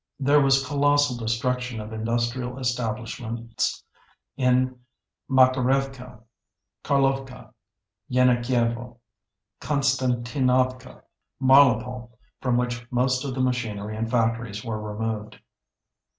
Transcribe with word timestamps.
There 0.19 0.41
was 0.41 0.65
colossal 0.65 1.15
destruction 1.15 1.79
of 1.79 1.93
industrial 1.93 2.57
establishments 2.57 3.83
in 4.35 4.79
Makerevka, 5.29 6.23
Carlovka, 6.83 7.53
Yenakievo, 8.11 8.97
Konstantinovka, 9.61 11.03
Mariupol, 11.39 12.09
from 12.41 12.57
which 12.57 12.87
most 12.91 13.23
of 13.23 13.35
the 13.35 13.41
machinery 13.41 13.95
and 13.95 14.09
factories 14.09 14.65
were 14.65 14.81
removed. 14.81 15.37